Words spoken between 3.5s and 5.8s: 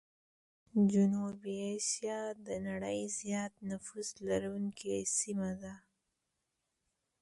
نفوس لرونکي سيمه ده.